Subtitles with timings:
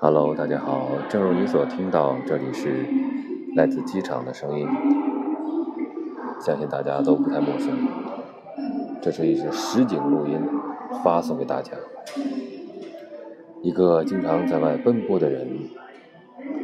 [0.00, 0.88] Hello，大家好。
[1.08, 2.86] 正如你所听到，这里是
[3.54, 4.66] 来自机场的声音，
[6.40, 7.86] 相信大家都不太陌生。
[9.00, 10.40] 这是一支实景录音，
[11.04, 11.72] 发送给大家。
[13.62, 15.46] 一个经常在外奔波的人，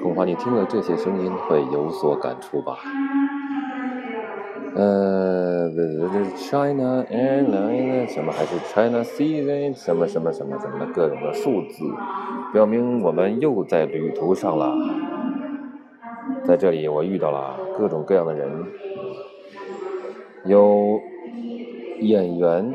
[0.02, 2.78] 恐怕你听了这些声音会有所感触吧。
[4.76, 5.70] 呃
[6.36, 11.82] ，China Airlines 什么还是 China Season 什么什么什么什么的各种的数字。
[12.52, 14.76] 表明我们又在旅途上了，
[16.44, 18.66] 在这里我遇到了各种各样的人，
[20.44, 21.00] 有
[22.00, 22.74] 演员、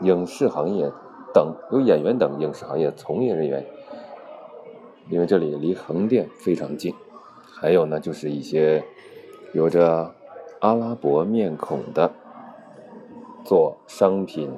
[0.00, 0.90] 影视行业
[1.34, 3.66] 等，有演员等影视行业从业人员，
[5.10, 6.94] 因为这里离横店非常近，
[7.60, 8.82] 还有呢就是一些
[9.52, 10.14] 有着
[10.60, 12.10] 阿拉伯面孔的
[13.44, 14.50] 做商品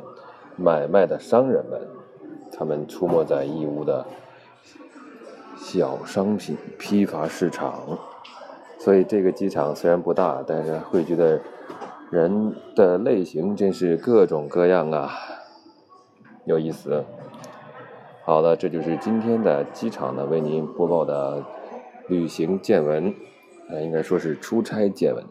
[0.57, 1.81] 买卖的商人们，
[2.53, 4.05] 他们出没在义乌的。
[5.57, 7.97] 小商品批发市场，
[8.79, 11.41] 所以这个机场虽然不大，但是汇聚的
[12.11, 15.13] 人的类型真是各种各样啊，
[16.47, 17.05] 有意思。
[18.25, 21.45] 好的，这就是今天的机场呢为您播报的
[22.09, 23.15] 旅行见闻，
[23.71, 25.25] 呃，应该说是出差见闻。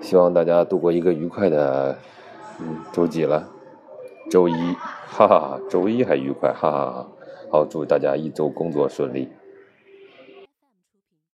[0.00, 1.96] 希望大家度过一个愉快的
[2.60, 3.48] 嗯周几了，
[4.30, 4.74] 周一，
[5.06, 7.06] 哈哈，周一还愉快，哈哈哈。
[7.50, 9.28] 好，祝大家一周工作顺利。